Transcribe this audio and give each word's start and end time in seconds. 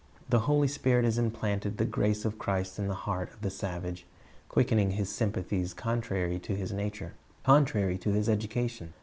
The 0.29 0.39
Holy 0.49 0.67
Spirit 0.67 1.05
has 1.05 1.19
implanted 1.19 1.77
the 1.77 1.85
grace 1.85 2.25
of 2.25 2.39
Christ 2.39 2.79
in 2.79 2.87
the 2.87 2.95
heart 3.05 3.31
of 3.33 3.41
the 3.41 3.51
savage, 3.51 4.07
quickening 4.49 4.89
his 4.89 5.09
sympathies 5.13 5.75
contrary 5.75 6.39
to 6.39 6.55
his 6.55 6.71
nature, 6.71 7.13
contrary 7.43 7.99
to 7.99 8.09
his 8.09 8.27
education. 8.27 8.93